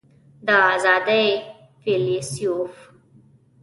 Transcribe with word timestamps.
د 0.45 0.47
آزادۍ 0.73 1.27
فیلیسوف 1.81 2.73